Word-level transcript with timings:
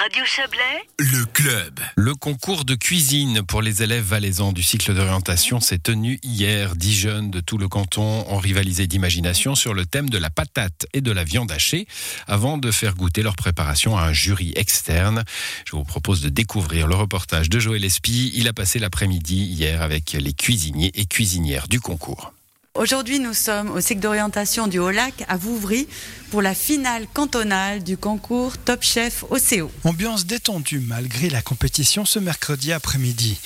Radio 0.00 0.24
Chablais, 0.24 0.86
Le 1.00 1.24
club. 1.24 1.80
Le 1.96 2.14
concours 2.14 2.64
de 2.64 2.76
cuisine 2.76 3.42
pour 3.42 3.62
les 3.62 3.82
élèves 3.82 4.04
valaisans 4.04 4.52
du 4.52 4.62
cycle 4.62 4.94
d'orientation 4.94 5.58
s'est 5.58 5.80
tenu 5.80 6.20
hier. 6.22 6.76
Dix 6.76 6.96
jeunes 6.96 7.32
de 7.32 7.40
tout 7.40 7.58
le 7.58 7.66
canton 7.66 8.24
ont 8.28 8.38
rivalisé 8.38 8.86
d'imagination 8.86 9.56
sur 9.56 9.74
le 9.74 9.86
thème 9.86 10.08
de 10.08 10.16
la 10.16 10.30
patate 10.30 10.86
et 10.92 11.00
de 11.00 11.10
la 11.10 11.24
viande 11.24 11.50
hachée 11.50 11.88
avant 12.28 12.58
de 12.58 12.70
faire 12.70 12.94
goûter 12.94 13.24
leur 13.24 13.34
préparation 13.34 13.98
à 13.98 14.02
un 14.02 14.12
jury 14.12 14.52
externe. 14.54 15.24
Je 15.64 15.72
vous 15.72 15.82
propose 15.82 16.20
de 16.20 16.28
découvrir 16.28 16.86
le 16.86 16.94
reportage 16.94 17.50
de 17.50 17.58
Joël 17.58 17.84
Espy. 17.84 18.30
Il 18.36 18.46
a 18.46 18.52
passé 18.52 18.78
l'après-midi 18.78 19.46
hier 19.46 19.82
avec 19.82 20.12
les 20.12 20.32
cuisiniers 20.32 20.92
et 20.94 21.06
cuisinières 21.06 21.66
du 21.66 21.80
concours. 21.80 22.32
Aujourd'hui, 22.78 23.18
nous 23.18 23.34
sommes 23.34 23.72
au 23.72 23.80
cycle 23.80 24.00
d'orientation 24.00 24.68
du 24.68 24.78
Haut-Lac 24.78 25.24
à 25.26 25.36
Vouvry 25.36 25.88
pour 26.30 26.42
la 26.42 26.54
finale 26.54 27.08
cantonale 27.12 27.82
du 27.82 27.96
concours 27.96 28.56
Top 28.56 28.84
Chef 28.84 29.24
OCO. 29.30 29.68
Ambiance 29.82 30.26
détendue 30.26 30.78
malgré 30.78 31.28
la 31.28 31.42
compétition 31.42 32.04
ce 32.04 32.20
mercredi 32.20 32.72
après-midi. 32.72 33.36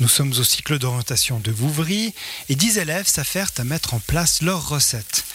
Nous 0.00 0.08
sommes 0.08 0.30
au 0.30 0.42
cycle 0.42 0.78
d'orientation 0.78 1.38
de 1.38 1.50
Vouvry 1.50 2.14
et 2.48 2.54
10 2.54 2.78
élèves 2.78 3.06
s'affairent 3.06 3.52
à 3.58 3.64
mettre 3.64 3.92
en 3.92 3.98
place 3.98 4.40
leurs 4.40 4.66
recettes. 4.66 5.26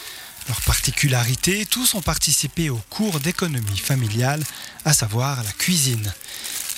Leur 0.47 0.59
particularité, 0.61 1.67
tous 1.67 1.93
ont 1.93 2.01
participé 2.01 2.71
au 2.71 2.81
cours 2.89 3.19
d'économie 3.19 3.77
familiale, 3.77 4.43
à 4.83 4.93
savoir 4.93 5.43
la 5.43 5.51
cuisine. 5.51 6.11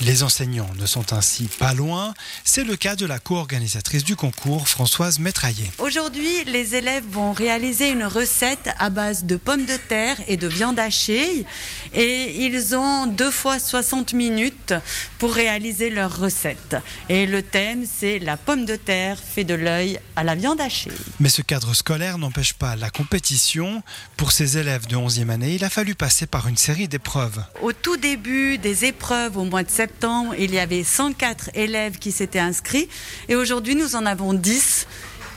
Les 0.02 0.24
enseignants 0.24 0.70
ne 0.78 0.86
sont 0.86 1.14
ainsi 1.14 1.46
pas 1.46 1.74
loin. 1.74 2.14
C'est 2.44 2.66
le 2.66 2.76
cas 2.76 2.98
de 2.98 3.06
la 3.06 3.18
co-organisatrice 3.18 4.04
du 4.04 4.18
concours, 4.18 4.68
Françoise 4.68 5.20
Métraillé. 5.20 5.72
Aujourd'hui, 5.78 6.44
les 6.44 6.76
élèves 6.76 7.06
vont 7.10 7.32
réaliser 7.32 7.92
une 7.92 8.04
recette 8.04 8.70
à 8.78 8.90
base 8.90 9.24
de 9.24 9.38
pommes 9.38 9.66
de 9.66 9.78
terre 9.78 10.18
et 10.28 10.36
de 10.36 10.48
viande 10.48 10.80
hachée 10.80 11.46
et 11.94 12.46
ils 12.46 12.76
ont 12.76 13.08
deux 13.08 13.32
fois 13.32 13.58
60 13.58 14.12
minutes 14.12 14.74
pour 15.18 15.34
réaliser 15.34 15.90
leur 15.90 16.20
recette. 16.20 16.76
Et 17.08 17.26
le 17.26 17.42
thème, 17.42 17.86
c'est 17.90 18.20
la 18.20 18.36
pomme 18.36 18.66
de 18.66 18.76
terre 18.76 19.18
fait 19.18 19.46
de 19.46 19.54
l'œil 19.54 20.00
à 20.18 20.26
la 20.26 20.36
viande 20.36 20.60
hachée. 20.60 20.92
Mais 21.22 21.30
ce 21.30 21.42
cadre 21.42 21.74
scolaire 21.74 22.18
n'empêche 22.18 22.54
pas 22.54 22.76
la 22.76 22.90
compétition. 22.90 23.82
Pour 24.18 24.34
ces 24.34 24.58
élèves 24.58 24.88
de 24.88 24.98
11e 24.98 25.30
année, 25.30 25.56
il 25.56 25.64
a 25.64 25.70
fallu 25.70 25.96
passer 25.96 26.26
par 26.26 26.50
une 26.50 26.58
série 26.58 26.90
d'épreuves. 26.90 27.42
Au 27.62 27.72
tout 27.72 27.96
début 27.96 28.58
des 28.58 28.84
épreuves, 28.84 29.38
au 29.38 29.46
mois 29.46 29.64
de 29.64 29.70
septembre, 29.70 29.85
il 30.38 30.54
y 30.54 30.60
avait 30.60 30.84
104 30.84 31.52
élèves 31.54 31.98
qui 31.98 32.12
s'étaient 32.12 32.40
inscrits 32.40 32.88
et 33.30 33.36
aujourd'hui 33.36 33.76
nous 33.76 33.96
en 33.96 34.06
avons 34.06 34.34
10 34.34 34.88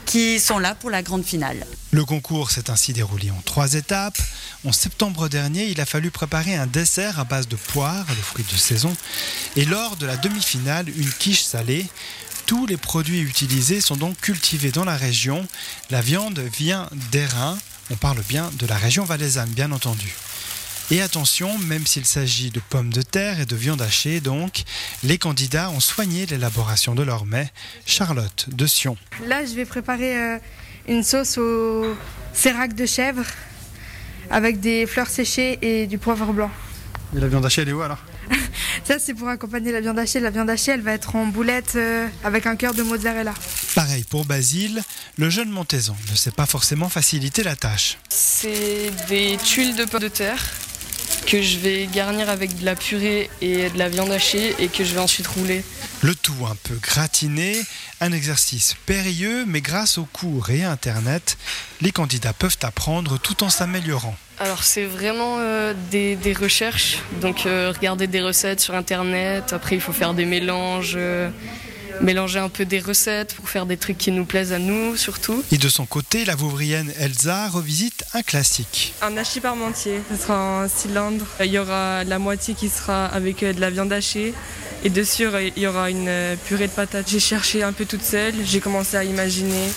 qui 0.05 0.39
sont 0.39 0.57
là 0.57 0.73
pour 0.73 0.89
la 0.89 1.03
grande 1.03 1.23
finale. 1.23 1.65
Le 1.91 2.03
concours 2.03 2.49
s'est 2.49 2.71
ainsi 2.71 2.93
déroulé 2.93 3.29
en 3.29 3.41
trois 3.45 3.75
étapes. 3.75 4.17
En 4.65 4.71
septembre 4.71 5.29
dernier, 5.29 5.67
il 5.67 5.79
a 5.79 5.85
fallu 5.85 6.09
préparer 6.09 6.55
un 6.55 6.65
dessert 6.65 7.19
à 7.19 7.25
base 7.25 7.47
de 7.47 7.55
poires, 7.55 8.05
le 8.09 8.15
fruit 8.15 8.45
de 8.51 8.57
saison, 8.57 8.95
et 9.55 9.65
lors 9.65 9.97
de 9.97 10.07
la 10.07 10.17
demi-finale, 10.17 10.89
une 10.89 11.11
quiche 11.11 11.43
salée. 11.43 11.85
Tous 12.47 12.65
les 12.65 12.77
produits 12.77 13.21
utilisés 13.21 13.81
sont 13.81 13.97
donc 13.97 14.19
cultivés 14.19 14.71
dans 14.71 14.85
la 14.85 14.97
région. 14.97 15.47
La 15.91 16.01
viande 16.01 16.39
vient 16.39 16.89
d'Airain. 17.11 17.57
On 17.91 17.95
parle 17.95 18.21
bien 18.27 18.49
de 18.57 18.65
la 18.65 18.77
région 18.77 19.05
valaisanne, 19.05 19.49
bien 19.49 19.71
entendu. 19.71 20.15
Et 20.91 21.03
attention, 21.03 21.55
même 21.59 21.85
s'il 21.85 22.05
s'agit 22.05 22.49
de 22.49 22.59
pommes 22.59 22.91
de 22.91 23.03
terre 23.03 23.39
et 23.39 23.45
de 23.45 23.55
viande 23.55 23.79
hachée, 23.79 24.21
donc, 24.21 24.63
les 25.03 25.19
candidats 25.19 25.69
ont 25.69 25.79
soigné 25.79 26.25
l'élaboration 26.25 26.95
de 26.95 27.03
leur 27.03 27.27
mets. 27.27 27.51
Charlotte 27.85 28.47
de 28.49 28.65
Sion. 28.65 28.97
Là, 29.27 29.45
je 29.45 29.53
vais 29.53 29.65
préparer 29.65 30.17
euh, 30.17 30.37
une 30.87 31.03
sauce 31.03 31.37
au 31.37 31.95
sérac 32.33 32.73
de 32.73 32.87
chèvre 32.87 33.23
avec 34.31 34.61
des 34.61 34.87
fleurs 34.87 35.09
séchées 35.09 35.59
et 35.61 35.85
du 35.85 35.99
poivre 35.99 36.33
blanc. 36.33 36.49
Et 37.15 37.19
la 37.19 37.27
viande 37.27 37.45
hachée, 37.45 37.61
elle 37.61 37.69
est 37.69 37.73
où 37.73 37.81
alors? 37.83 37.99
Ça, 38.83 38.97
c'est 38.97 39.13
pour 39.13 39.29
accompagner 39.29 39.71
la 39.71 39.81
viande 39.81 39.99
hachée. 39.99 40.19
La 40.19 40.31
viande 40.31 40.49
hachée, 40.49 40.71
elle 40.71 40.81
va 40.81 40.93
être 40.93 41.15
en 41.15 41.27
boulette 41.27 41.73
euh, 41.75 42.07
avec 42.23 42.47
un 42.47 42.55
cœur 42.55 42.73
de 42.73 42.81
mozzarella. 42.81 43.35
Pareil 43.75 44.05
pour 44.05 44.25
Basile, 44.25 44.81
le 45.19 45.29
jeune 45.29 45.51
Montaisan 45.51 45.95
ne 46.09 46.15
sait 46.15 46.31
pas 46.31 46.47
forcément 46.47 46.89
faciliter 46.89 47.43
la 47.43 47.55
tâche. 47.55 47.99
C'est 48.09 48.91
des 49.07 49.37
tuiles 49.37 49.75
de 49.75 49.85
pommes 49.85 50.01
de 50.01 50.07
terre 50.07 50.43
que 51.29 51.43
je 51.43 51.59
vais 51.59 51.85
garnir 51.85 52.27
avec 52.27 52.57
de 52.57 52.65
la 52.65 52.75
purée 52.75 53.29
et 53.39 53.69
de 53.69 53.77
la 53.77 53.87
viande 53.87 54.11
hachée 54.11 54.55
et 54.57 54.67
que 54.67 54.83
je 54.83 54.95
vais 54.95 54.99
ensuite 54.99 55.27
rouler. 55.27 55.63
Le 56.01 56.15
tout 56.15 56.33
un 56.49 56.55
peu 56.55 56.73
gratiné, 56.81 57.55
un 58.01 58.11
exercice 58.11 58.75
périlleux, 58.87 59.45
mais 59.45 59.61
grâce 59.61 59.99
aux 59.99 60.05
cours 60.05 60.49
et 60.49 60.63
à 60.63 60.71
Internet, 60.71 61.37
les 61.81 61.91
candidats 61.91 62.33
peuvent 62.33 62.57
apprendre 62.63 63.19
tout 63.19 63.43
en 63.43 63.49
s'améliorant. 63.49 64.17
Alors 64.39 64.63
c'est 64.63 64.85
vraiment 64.85 65.35
euh, 65.37 65.75
des, 65.91 66.15
des, 66.15 66.33
recherches, 66.33 66.97
donc 67.21 67.45
euh, 67.45 67.71
regarder 67.75 68.07
des 68.07 68.21
recettes 68.21 68.61
sur 68.61 68.73
Internet, 68.73 69.53
après 69.53 69.75
il 69.75 69.81
faut 69.81 69.93
faire 69.93 70.15
des 70.15 70.25
mélanges. 70.25 70.93
Euh, 70.95 71.29
mélanger 72.01 72.39
un 72.39 72.49
peu 72.49 72.65
des 72.65 72.79
recettes 72.79 73.35
pour 73.35 73.49
faire 73.49 73.65
des 73.65 73.77
trucs 73.77 73.97
qui 73.97 74.11
nous 74.11 74.25
plaisent 74.25 74.53
à 74.53 74.59
nous 74.59 74.95
surtout. 74.97 75.43
Et 75.51 75.57
de 75.57 75.69
son 75.69 75.85
côté, 75.85 76.25
la 76.25 76.35
Vouvrienne 76.35 76.91
Elsa 76.99 77.47
revisite 77.49 78.03
un 78.13 78.21
classique. 78.21 78.93
Un 79.01 79.17
hachis 79.17 79.39
parmentier, 79.39 80.01
ce 80.11 80.21
sera 80.21 80.63
un 80.63 80.67
cylindre. 80.67 81.25
Il 81.39 81.47
y 81.51 81.59
aura 81.59 82.03
la 82.03 82.19
moitié 82.19 82.53
qui 82.53 82.69
sera 82.69 83.05
avec 83.07 83.43
euh, 83.43 83.53
de 83.53 83.61
la 83.61 83.69
viande 83.69 83.91
hachée 83.91 84.33
et 84.83 84.89
dessus 84.89 85.25
il 85.55 85.61
y 85.61 85.67
aura 85.67 85.89
une 85.89 86.07
euh, 86.07 86.35
purée 86.45 86.67
de 86.67 86.71
patates. 86.71 87.09
J'ai 87.09 87.19
cherché 87.19 87.63
un 87.63 87.73
peu 87.73 87.85
toute 87.85 88.03
seule, 88.03 88.33
j'ai 88.45 88.59
commencé 88.59 88.97
à 88.97 89.03
imaginer. 89.03 89.69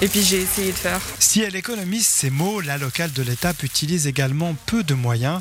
Et 0.00 0.08
puis 0.08 0.22
j'ai 0.22 0.40
essayé 0.40 0.72
de 0.72 0.76
faire. 0.76 1.00
Si 1.18 1.42
elle 1.42 1.54
économise 1.54 2.06
ses 2.06 2.30
mots, 2.30 2.60
la 2.60 2.76
locale 2.76 3.12
de 3.12 3.22
l'étape 3.22 3.62
utilise 3.62 4.06
également 4.06 4.56
peu 4.66 4.82
de 4.82 4.94
moyens. 4.94 5.40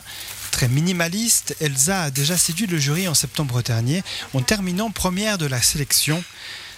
Minimaliste, 0.68 1.56
Elsa 1.60 2.04
a 2.04 2.12
déjà 2.12 2.38
séduit 2.38 2.68
le 2.68 2.78
jury 2.78 3.08
en 3.08 3.14
septembre 3.14 3.62
dernier 3.62 4.04
en 4.34 4.42
terminant 4.42 4.92
première 4.92 5.38
de 5.38 5.46
la 5.46 5.62
sélection. 5.62 6.24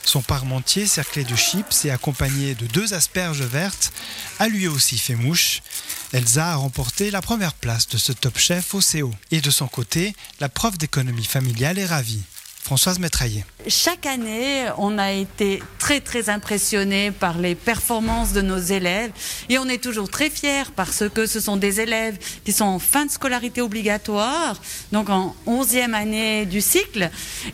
Son 0.05 0.21
parmentier, 0.21 0.85
cerclé 0.85 1.23
de 1.23 1.35
chips 1.35 1.85
et 1.85 1.91
accompagné 1.91 2.55
de 2.55 2.65
deux 2.67 2.93
asperges 2.93 3.41
vertes, 3.41 3.93
a 4.39 4.47
lui 4.47 4.67
aussi 4.67 4.97
fait 4.97 5.15
mouche. 5.15 5.61
Elsa 6.11 6.51
a 6.51 6.55
remporté 6.55 7.09
la 7.09 7.21
première 7.21 7.53
place 7.53 7.87
de 7.87 7.97
ce 7.97 8.11
top 8.11 8.37
chef 8.37 8.75
au 8.75 8.81
CO. 8.81 9.13
Et 9.31 9.41
de 9.41 9.49
son 9.49 9.67
côté, 9.67 10.15
la 10.39 10.49
prof 10.49 10.77
d'économie 10.77 11.25
familiale 11.25 11.79
est 11.79 11.85
ravie. 11.85 12.21
Françoise 12.63 12.97
Métraillé. 12.97 13.43
Chaque 13.67 14.05
année, 14.05 14.63
on 14.77 14.97
a 14.97 15.11
été 15.11 15.61
très 15.79 15.99
très 15.99 16.29
impressionné 16.29 17.11
par 17.11 17.37
les 17.37 17.55
performances 17.55 18.31
de 18.31 18.41
nos 18.41 18.57
élèves 18.57 19.11
et 19.49 19.57
on 19.57 19.67
est 19.67 19.83
toujours 19.83 20.09
très 20.09 20.29
fiers 20.29 20.71
parce 20.73 21.03
que 21.09 21.25
ce 21.25 21.41
sont 21.41 21.57
des 21.57 21.81
élèves 21.81 22.17
qui 22.45 22.53
sont 22.53 22.63
en 22.63 22.79
fin 22.79 23.05
de 23.05 23.11
scolarité 23.11 23.59
obligatoire, 23.59 24.61
donc 24.93 25.09
en 25.09 25.35
11e 25.45 25.91
année 25.93 26.45
du 26.45 26.61
cycle 26.61 27.09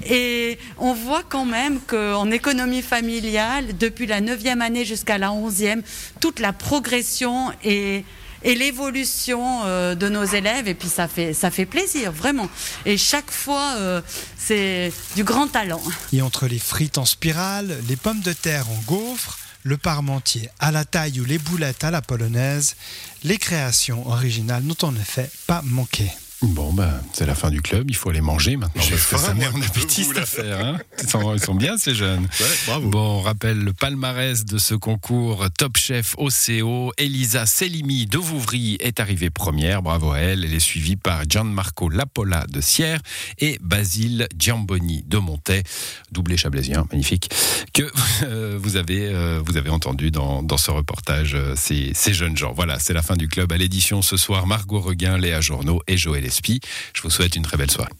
et 0.06 0.60
on 0.78 0.94
voit 0.94 1.24
quand 1.28 1.46
même 1.46 1.80
qu'en 1.80 2.30
économie 2.30 2.84
familiale, 2.84 3.76
depuis 3.80 4.06
la 4.06 4.22
9e 4.22 4.62
année 4.62 4.86
jusqu'à 4.86 5.18
la 5.18 5.30
11e, 5.30 5.82
toute 6.20 6.40
la 6.40 6.54
progression 6.54 7.52
est 7.64 8.06
et 8.44 8.56
l'évolution 8.56 9.64
euh, 9.66 9.96
de 9.96 10.10
nos 10.10 10.24
élèves 10.24 10.68
et 10.68 10.74
puis 10.74 10.90
ça 10.90 11.08
fait 11.08 11.34
ça 11.34 11.52
fait 11.52 11.66
plaisir 11.66 12.12
vraiment 12.12 12.50
et 12.86 12.98
chaque 12.98 13.32
fois 13.32 13.76
euh, 13.78 14.02
c'est 14.38 14.92
du 15.16 15.24
grand 15.24 15.48
talent. 15.48 15.82
Et 16.14 16.22
entre 16.22 16.48
les 16.48 16.60
frites 16.60 16.98
en 16.98 17.06
spirale, 17.06 17.78
les 17.88 17.96
pommes 17.96 18.22
de 18.22 18.34
terre 18.34 18.70
en 18.70 18.82
gaufre, 18.86 19.38
le 19.64 19.78
parmentier 19.78 20.50
à 20.60 20.72
la 20.72 20.86
taille 20.86 21.20
ou 21.20 21.26
les 21.26 21.38
boulettes 21.38 21.84
à 21.84 21.92
la 21.92 22.02
polonaise, 22.02 22.76
les 23.24 23.38
créations 23.38 24.08
originales 24.08 24.64
n'ont 24.64 24.78
en 24.84 24.96
effet 24.96 25.30
pas 25.48 25.62
manqué. 25.64 26.10
Bon, 26.42 26.72
ben, 26.72 27.02
c'est 27.12 27.26
la 27.26 27.36
fin 27.36 27.50
du 27.50 27.62
club, 27.62 27.90
il 27.90 27.96
faut 27.98 28.10
aller 28.10 28.22
manger 28.22 28.56
maintenant. 28.56 28.82
Parce 28.90 29.06
que 29.06 29.18
ça 29.18 29.34
met 29.34 29.48
en 29.48 29.62
appétit 29.62 30.06
cette 30.06 30.20
affaire. 30.20 30.66
Hein 30.66 30.78
ils, 31.02 31.10
sont, 31.10 31.34
ils, 31.34 31.40
sont, 31.42 31.54
bien 31.54 31.78
ces 31.78 31.94
jeunes. 31.94 32.28
Ouais, 32.40 32.46
bravo. 32.66 32.90
Bon, 32.90 33.18
on 33.18 33.22
rappelle 33.22 33.60
le 33.60 33.74
palmarès 33.74 34.46
de 34.46 34.58
ce 34.58 34.74
concours 34.74 35.46
Top 35.58 35.76
Chef 35.76 36.16
OCO. 36.18 36.94
Elisa 36.98 37.46
Selimi 37.46 38.06
de 38.06 38.18
Vouvry 38.18 38.78
est 38.80 39.02
arrivée 39.02 39.30
première, 39.30 39.82
bravo 39.82 40.14
à 40.14 40.20
elle. 40.20 40.46
Elle 40.46 40.54
est 40.54 40.62
suivie 40.62 40.96
par 40.96 41.24
Gianmarco 41.28 41.90
Lapola 41.90 42.46
de 42.48 42.62
Sierre 42.62 43.02
et 43.40 43.58
Basile 43.62 44.30
Giamboni 44.38 45.04
de 45.06 45.18
Montet, 45.18 45.64
doublé 46.14 46.38
chablaisien, 46.38 46.86
magnifique, 46.90 47.30
que 47.74 47.84
euh, 48.24 48.58
vous, 48.62 48.78
avez, 48.78 49.10
euh, 49.10 49.42
vous 49.46 49.58
avez 49.58 49.70
entendu 49.70 50.10
dans, 50.10 50.42
dans 50.42 50.58
ce 50.58 50.72
reportage 50.72 51.36
euh, 51.36 51.54
ces, 51.58 51.92
ces 51.94 52.14
jeunes 52.14 52.38
gens. 52.38 52.54
Voilà, 52.54 52.80
c'est 52.80 52.94
la 52.94 53.02
fin 53.02 53.18
du 53.18 53.28
club. 53.28 53.52
À 53.52 53.58
l'édition 53.58 54.02
ce 54.02 54.16
soir, 54.16 54.48
Margot 54.48 54.80
Reguin, 54.80 55.18
Léa 55.18 55.42
Journeau 55.42 55.82
et 55.86 55.98
Joël 55.98 56.29
Je 56.94 57.02
vous 57.02 57.10
souhaite 57.10 57.36
une 57.36 57.44
très 57.44 57.58
belle 57.58 57.72
soirée. 57.72 57.92